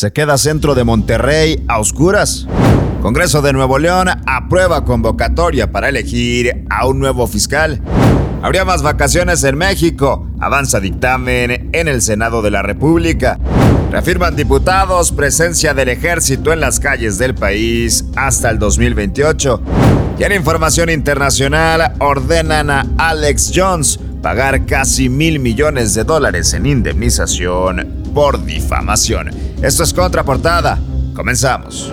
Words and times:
se 0.00 0.14
queda 0.14 0.38
centro 0.38 0.74
de 0.74 0.82
Monterrey 0.82 1.62
a 1.68 1.78
oscuras. 1.78 2.46
Congreso 3.02 3.42
de 3.42 3.52
Nuevo 3.52 3.78
León 3.78 4.08
aprueba 4.24 4.82
convocatoria 4.86 5.72
para 5.72 5.90
elegir 5.90 6.64
a 6.70 6.86
un 6.86 7.00
nuevo 7.00 7.26
fiscal. 7.26 7.82
Habría 8.42 8.64
más 8.64 8.82
vacaciones 8.82 9.44
en 9.44 9.58
México. 9.58 10.26
Avanza 10.40 10.80
dictamen 10.80 11.68
en 11.74 11.86
el 11.86 12.00
Senado 12.00 12.40
de 12.40 12.50
la 12.50 12.62
República. 12.62 13.38
Reafirman 13.90 14.36
diputados 14.36 15.12
presencia 15.12 15.74
del 15.74 15.90
ejército 15.90 16.50
en 16.54 16.60
las 16.60 16.80
calles 16.80 17.18
del 17.18 17.34
país 17.34 18.06
hasta 18.16 18.48
el 18.48 18.58
2028. 18.58 19.60
Y 20.18 20.24
en 20.24 20.32
información 20.32 20.88
internacional 20.88 21.92
ordenan 21.98 22.70
a 22.70 22.86
Alex 22.96 23.52
Jones 23.54 24.00
pagar 24.22 24.64
casi 24.64 25.10
mil 25.10 25.40
millones 25.40 25.92
de 25.92 26.04
dólares 26.04 26.54
en 26.54 26.64
indemnización 26.64 28.02
por 28.14 28.42
difamación. 28.46 29.49
Esto 29.62 29.82
es 29.82 29.92
Contraportada. 29.92 30.78
Comenzamos. 31.14 31.92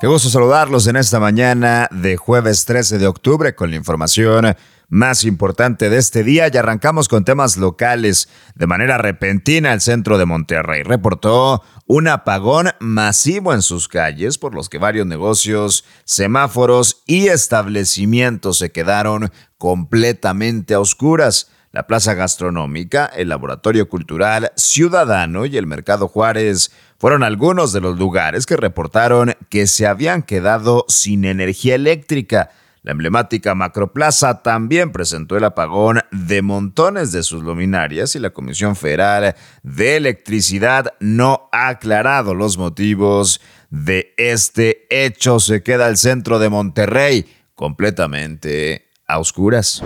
Qué 0.00 0.06
gusto 0.06 0.28
saludarlos 0.28 0.86
en 0.86 0.94
esta 0.94 1.18
mañana 1.18 1.88
de 1.90 2.16
jueves 2.16 2.64
13 2.66 2.98
de 2.98 3.08
octubre 3.08 3.56
con 3.56 3.70
la 3.70 3.76
información 3.76 4.54
más 4.88 5.24
importante 5.24 5.90
de 5.90 5.96
este 5.98 6.22
día 6.22 6.48
y 6.52 6.56
arrancamos 6.56 7.08
con 7.08 7.24
temas 7.24 7.56
locales. 7.56 8.28
De 8.54 8.68
manera 8.68 8.96
repentina, 8.96 9.72
el 9.72 9.80
centro 9.80 10.16
de 10.16 10.26
Monterrey 10.26 10.84
reportó 10.84 11.64
un 11.86 12.06
apagón 12.06 12.68
masivo 12.78 13.52
en 13.52 13.62
sus 13.62 13.88
calles 13.88 14.38
por 14.38 14.54
los 14.54 14.68
que 14.68 14.78
varios 14.78 15.08
negocios, 15.08 15.84
semáforos 16.04 17.02
y 17.08 17.26
establecimientos 17.26 18.58
se 18.58 18.70
quedaron 18.70 19.32
completamente 19.58 20.74
a 20.74 20.80
oscuras 20.80 21.50
la 21.72 21.86
Plaza 21.86 22.14
Gastronómica, 22.14 23.06
el 23.06 23.28
Laboratorio 23.28 23.88
Cultural 23.88 24.52
Ciudadano 24.56 25.46
y 25.46 25.56
el 25.56 25.66
Mercado 25.66 26.08
Juárez 26.08 26.72
fueron 26.98 27.22
algunos 27.22 27.72
de 27.72 27.80
los 27.80 27.98
lugares 27.98 28.44
que 28.44 28.56
reportaron 28.56 29.34
que 29.48 29.66
se 29.66 29.86
habían 29.86 30.22
quedado 30.22 30.84
sin 30.88 31.24
energía 31.24 31.76
eléctrica. 31.76 32.50
La 32.82 32.92
emblemática 32.92 33.54
Macroplaza 33.54 34.42
también 34.42 34.90
presentó 34.90 35.36
el 35.36 35.44
apagón 35.44 36.00
de 36.10 36.42
montones 36.42 37.12
de 37.12 37.22
sus 37.22 37.42
luminarias 37.42 38.16
y 38.16 38.18
la 38.18 38.30
Comisión 38.30 38.74
Federal 38.74 39.36
de 39.62 39.96
Electricidad 39.96 40.94
no 40.98 41.50
ha 41.52 41.68
aclarado 41.68 42.34
los 42.34 42.56
motivos 42.56 43.40
de 43.68 44.14
este 44.16 44.86
hecho. 44.88 45.40
Se 45.40 45.62
queda 45.62 45.88
el 45.88 45.98
centro 45.98 46.38
de 46.38 46.48
Monterrey 46.48 47.26
completamente 47.54 48.88
a 49.06 49.18
oscuras. 49.18 49.82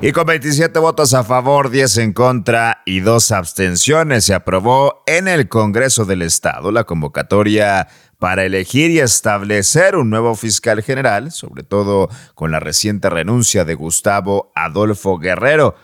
Y 0.00 0.12
con 0.12 0.26
27 0.26 0.78
votos 0.78 1.12
a 1.12 1.24
favor, 1.24 1.70
10 1.70 1.98
en 1.98 2.12
contra 2.12 2.82
y 2.86 3.00
dos 3.00 3.32
abstenciones, 3.32 4.24
se 4.24 4.32
aprobó 4.32 5.02
en 5.06 5.26
el 5.26 5.48
Congreso 5.48 6.04
del 6.04 6.22
Estado 6.22 6.70
la 6.70 6.84
convocatoria 6.84 7.88
para 8.16 8.44
elegir 8.44 8.92
y 8.92 9.00
establecer 9.00 9.96
un 9.96 10.08
nuevo 10.08 10.36
fiscal 10.36 10.84
general, 10.84 11.32
sobre 11.32 11.64
todo 11.64 12.08
con 12.36 12.52
la 12.52 12.60
reciente 12.60 13.10
renuncia 13.10 13.64
de 13.64 13.74
Gustavo 13.74 14.52
Adolfo 14.54 15.18
Guerrero. 15.18 15.74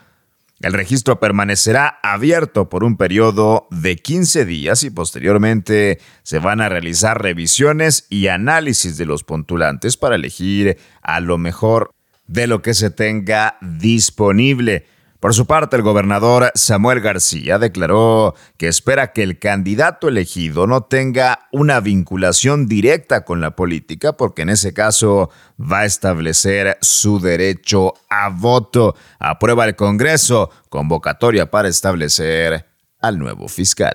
El 0.60 0.74
registro 0.74 1.18
permanecerá 1.18 1.98
abierto 2.04 2.68
por 2.68 2.84
un 2.84 2.96
periodo 2.96 3.66
de 3.72 3.96
15 3.96 4.44
días 4.44 4.84
y 4.84 4.90
posteriormente 4.90 5.98
se 6.22 6.38
van 6.38 6.60
a 6.60 6.68
realizar 6.68 7.20
revisiones 7.20 8.06
y 8.10 8.28
análisis 8.28 8.96
de 8.96 9.06
los 9.06 9.24
pontulantes 9.24 9.96
para 9.96 10.14
elegir 10.14 10.78
a 11.02 11.18
lo 11.18 11.36
mejor 11.36 11.94
de 12.27 12.47
lo 12.47 12.62
que 12.62 12.75
se 12.75 12.91
tenga 12.91 13.58
disponible. 13.61 14.86
Por 15.25 15.33
su 15.33 15.47
parte, 15.47 15.77
el 15.77 15.83
gobernador 15.83 16.50
Samuel 16.55 17.00
García 17.00 17.58
declaró 17.58 18.34
que 18.58 18.69
espera 18.69 19.14
que 19.14 19.22
el 19.22 19.39
candidato 19.39 20.08
elegido 20.08 20.66
no 20.66 20.83
tenga 20.83 21.48
una 21.50 21.81
vinculación 21.81 22.66
directa 22.66 23.25
con 23.25 23.41
la 23.41 23.56
política, 23.56 24.12
porque 24.19 24.42
en 24.42 24.50
ese 24.50 24.75
caso 24.75 25.31
va 25.59 25.81
a 25.81 25.84
establecer 25.87 26.76
su 26.82 27.21
derecho 27.21 27.94
a 28.10 28.28
voto. 28.28 28.97
Aprueba 29.19 29.65
el 29.65 29.77
Congreso 29.77 30.50
convocatoria 30.69 31.50
para 31.50 31.69
establecer 31.69 32.66
al 33.00 33.19
nuevo 33.19 33.48
fiscal. 33.48 33.94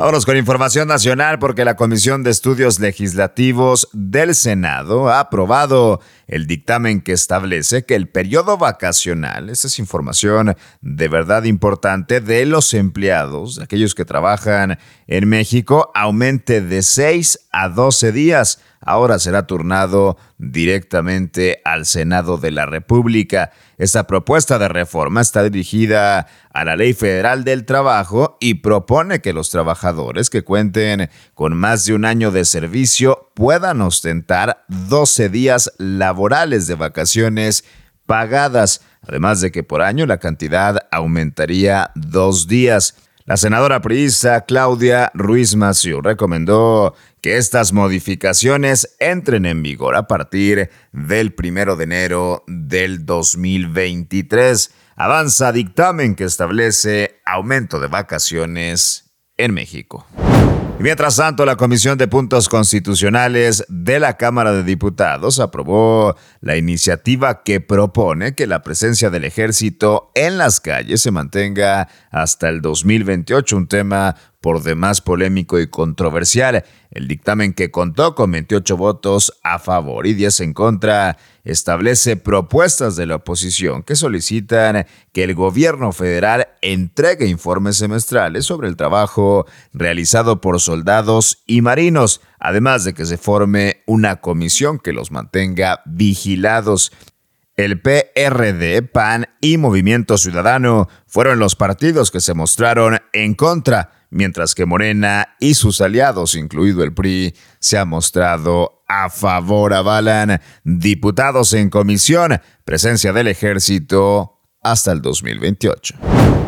Vámonos 0.00 0.24
con 0.24 0.38
información 0.38 0.88
nacional 0.88 1.38
porque 1.38 1.62
la 1.62 1.76
Comisión 1.76 2.22
de 2.22 2.30
Estudios 2.30 2.80
Legislativos 2.80 3.86
del 3.92 4.34
Senado 4.34 5.10
ha 5.10 5.20
aprobado 5.20 6.00
el 6.26 6.46
dictamen 6.46 7.02
que 7.02 7.12
establece 7.12 7.84
que 7.84 7.96
el 7.96 8.08
periodo 8.08 8.56
vacacional, 8.56 9.50
esta 9.50 9.66
es 9.66 9.78
información 9.78 10.56
de 10.80 11.08
verdad 11.08 11.44
importante, 11.44 12.22
de 12.22 12.46
los 12.46 12.72
empleados, 12.72 13.58
aquellos 13.58 13.94
que 13.94 14.06
trabajan 14.06 14.78
en 15.06 15.28
México, 15.28 15.90
aumente 15.94 16.62
de 16.62 16.80
6 16.80 17.48
a 17.52 17.68
12 17.68 18.12
días. 18.12 18.62
Ahora 18.82 19.18
será 19.18 19.46
turnado 19.46 20.16
directamente 20.38 21.60
al 21.66 21.84
Senado 21.84 22.38
de 22.38 22.50
la 22.50 22.64
República. 22.64 23.52
Esta 23.76 24.06
propuesta 24.06 24.58
de 24.58 24.68
reforma 24.68 25.20
está 25.20 25.42
dirigida 25.42 26.26
a 26.54 26.64
la 26.64 26.76
Ley 26.76 26.94
Federal 26.94 27.44
del 27.44 27.66
Trabajo 27.66 28.38
y 28.40 28.54
propone 28.54 29.20
que 29.20 29.34
los 29.34 29.50
trabajadores 29.50 30.30
que 30.30 30.44
cuenten 30.44 31.10
con 31.34 31.56
más 31.58 31.84
de 31.84 31.94
un 31.94 32.06
año 32.06 32.30
de 32.30 32.46
servicio 32.46 33.30
puedan 33.34 33.82
ostentar 33.82 34.64
12 34.68 35.28
días 35.28 35.72
laborales 35.76 36.66
de 36.66 36.74
vacaciones 36.74 37.64
pagadas, 38.06 38.80
además 39.06 39.42
de 39.42 39.52
que 39.52 39.62
por 39.62 39.82
año 39.82 40.06
la 40.06 40.18
cantidad 40.18 40.88
aumentaría 40.90 41.90
dos 41.94 42.48
días. 42.48 42.96
La 43.30 43.36
senadora 43.36 43.80
priista 43.80 44.40
Claudia 44.40 45.12
Ruiz 45.14 45.54
Massieu 45.54 46.00
recomendó 46.00 46.96
que 47.20 47.36
estas 47.36 47.72
modificaciones 47.72 48.96
entren 48.98 49.46
en 49.46 49.62
vigor 49.62 49.94
a 49.94 50.08
partir 50.08 50.68
del 50.90 51.32
primero 51.32 51.76
de 51.76 51.84
enero 51.84 52.42
del 52.48 53.06
2023. 53.06 54.74
Avanza 54.96 55.52
dictamen 55.52 56.16
que 56.16 56.24
establece 56.24 57.20
aumento 57.24 57.78
de 57.78 57.86
vacaciones 57.86 59.12
en 59.36 59.54
México 59.54 60.04
mientras 60.78 61.16
tanto, 61.16 61.44
la 61.44 61.56
Comisión 61.56 61.98
de 61.98 62.08
Puntos 62.08 62.48
Constitucionales 62.48 63.64
de 63.68 64.00
la 64.00 64.16
Cámara 64.16 64.52
de 64.52 64.62
Diputados 64.62 65.40
aprobó 65.40 66.16
la 66.40 66.56
iniciativa 66.56 67.42
que 67.42 67.60
propone 67.60 68.34
que 68.34 68.46
la 68.46 68.62
presencia 68.62 69.10
del 69.10 69.24
ejército 69.24 70.10
en 70.14 70.38
las 70.38 70.60
calles 70.60 71.02
se 71.02 71.10
mantenga 71.10 71.88
hasta 72.10 72.48
el 72.48 72.60
2028, 72.60 73.56
un 73.56 73.68
tema 73.68 74.16
por 74.40 74.62
demás 74.62 75.00
polémico 75.00 75.60
y 75.60 75.68
controversial. 75.68 76.64
El 76.90 77.06
dictamen 77.06 77.52
que 77.52 77.70
contó 77.70 78.14
con 78.14 78.32
28 78.32 78.76
votos 78.76 79.38
a 79.42 79.58
favor 79.58 80.06
y 80.06 80.14
10 80.14 80.40
en 80.40 80.54
contra 80.54 81.18
establece 81.44 82.16
propuestas 82.16 82.96
de 82.96 83.06
la 83.06 83.16
oposición 83.16 83.82
que 83.82 83.96
solicitan 83.96 84.86
que 85.12 85.24
el 85.24 85.34
gobierno 85.34 85.92
federal 85.92 86.48
entregue 86.62 87.26
informes 87.26 87.76
semestrales 87.76 88.46
sobre 88.46 88.68
el 88.68 88.76
trabajo 88.76 89.46
realizado 89.72 90.40
por 90.40 90.60
soldados 90.60 91.42
y 91.46 91.60
marinos, 91.60 92.20
además 92.38 92.84
de 92.84 92.94
que 92.94 93.06
se 93.06 93.18
forme 93.18 93.82
una 93.86 94.20
comisión 94.20 94.78
que 94.78 94.92
los 94.92 95.10
mantenga 95.10 95.82
vigilados. 95.84 96.92
El 97.56 97.80
PRD, 97.82 98.82
PAN 98.82 99.28
y 99.42 99.58
Movimiento 99.58 100.16
Ciudadano 100.16 100.88
fueron 101.06 101.38
los 101.38 101.56
partidos 101.56 102.10
que 102.10 102.20
se 102.20 102.32
mostraron 102.32 103.00
en 103.12 103.34
contra 103.34 103.99
mientras 104.10 104.54
que 104.54 104.66
Morena 104.66 105.36
y 105.40 105.54
sus 105.54 105.80
aliados, 105.80 106.34
incluido 106.34 106.82
el 106.82 106.92
PRI, 106.92 107.34
se 107.58 107.78
han 107.78 107.88
mostrado 107.88 108.82
a 108.88 109.08
favor. 109.08 109.72
Avalan 109.72 110.40
diputados 110.64 111.52
en 111.52 111.70
comisión, 111.70 112.40
presencia 112.64 113.12
del 113.12 113.28
ejército 113.28 114.38
hasta 114.62 114.92
el 114.92 115.00
2028. 115.00 115.94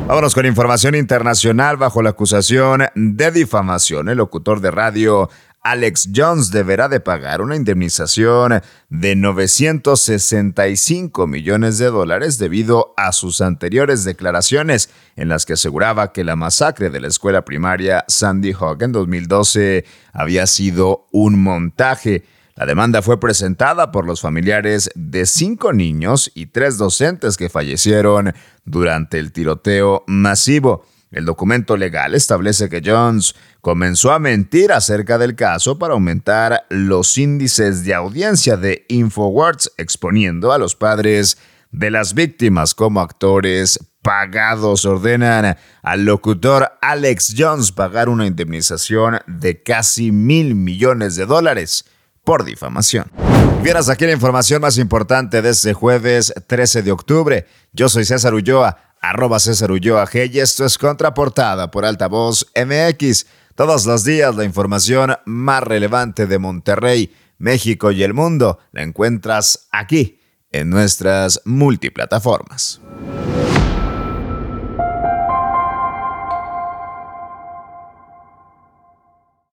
Vámonos 0.07 0.35
con 0.35 0.45
información 0.45 0.95
internacional 0.95 1.77
bajo 1.77 2.03
la 2.03 2.11
acusación 2.11 2.85
de 2.95 3.31
difamación. 3.31 4.09
El 4.09 4.19
locutor 4.19 4.61
de 4.61 4.71
radio 4.71 5.31
Alex 5.63 6.11
Jones 6.15 6.51
deberá 6.51 6.89
de 6.89 6.99
pagar 6.99 7.41
una 7.41 7.55
indemnización 7.55 8.61
de 8.89 9.15
965 9.15 11.29
millones 11.29 11.79
de 11.79 11.87
dólares 11.87 12.39
debido 12.39 12.93
a 12.97 13.13
sus 13.13 13.41
anteriores 13.41 14.03
declaraciones 14.03 14.91
en 15.15 15.29
las 15.29 15.47
que 15.47 15.53
aseguraba 15.53 16.13
que 16.13 16.25
la 16.25 16.35
masacre 16.35 16.91
de 16.91 17.01
la 17.01 17.07
escuela 17.07 17.45
primaria 17.45 18.05
Sandy 18.09 18.53
Hook 18.53 18.83
en 18.83 18.91
2012 18.91 19.85
había 20.13 20.49
sido 20.49 21.07
un 21.13 21.41
montaje. 21.41 22.25
La 22.57 22.67
demanda 22.67 23.01
fue 23.01 23.21
presentada 23.21 23.93
por 23.93 24.05
los 24.05 24.21
familiares 24.21 24.91
de 24.97 25.27
cinco 25.27 25.73
niños 25.73 26.33
y 26.35 26.47
tres 26.47 26.77
docentes 26.77 27.37
que 27.37 27.49
fallecieron 27.49 28.35
durante 28.65 29.21
el 29.21 29.31
tiroteo 29.31 30.03
masivo. 30.09 30.85
El 31.13 31.27
documento 31.27 31.77
legal 31.77 32.15
establece 32.15 32.71
que 32.71 32.83
Jones 32.85 33.35
comenzó 33.61 34.13
a 34.13 34.19
mentir 34.19 34.73
acerca 34.73 35.19
del 35.19 35.37
caso 35.37 35.79
para 35.79 35.93
aumentar 35.93 36.65
los 36.71 37.19
índices 37.19 37.85
de 37.85 37.95
audiencia 37.95 38.57
de 38.57 38.87
InfoWords, 38.89 39.73
exponiendo 39.77 40.53
a 40.53 40.59
los 40.59 40.75
padres 40.75 41.37
de 41.71 41.91
las 41.91 42.15
víctimas 42.15 42.75
como 42.75 43.03
actores 43.03 43.79
pagados. 44.01 44.87
Ordenan 44.87 45.59
al 45.83 46.05
locutor 46.07 46.73
Alex 46.81 47.35
Jones 47.37 47.73
pagar 47.73 48.09
una 48.09 48.27
indemnización 48.27 49.19
de 49.27 49.63
casi 49.63 50.13
mil 50.13 50.55
millones 50.55 51.17
de 51.17 51.27
dólares 51.27 51.85
por 52.25 52.45
difamación. 52.45 53.11
Vieras 53.63 53.89
aquí 53.89 54.07
la 54.07 54.13
información 54.13 54.63
más 54.63 54.79
importante 54.79 55.43
de 55.43 55.51
este 55.51 55.73
jueves 55.73 56.33
13 56.47 56.83
de 56.83 56.91
octubre. 56.91 57.47
Yo 57.73 57.89
soy 57.89 58.05
César 58.05 58.35
Ulloa, 58.35 58.92
arroba 59.03 59.39
César 59.39 59.71
Ulloa 59.71 60.07
G 60.07 60.31
y 60.33 60.39
esto 60.39 60.65
es 60.65 60.79
Contraportada 60.79 61.71
por 61.71 61.85
Altavoz 61.85 62.47
MX. 62.57 63.27
Todos 63.55 63.85
los 63.85 64.05
días 64.05 64.35
la 64.35 64.45
información 64.45 65.17
más 65.27 65.63
relevante 65.63 66.27
de 66.27 66.39
Monterrey, 66.39 67.13
México 67.37 67.91
y 67.91 68.03
el 68.03 68.15
mundo 68.15 68.61
la 68.71 68.83
encuentras 68.83 69.69
aquí 69.73 70.21
en 70.53 70.71
nuestras 70.71 71.43
multiplataformas. 71.45 72.81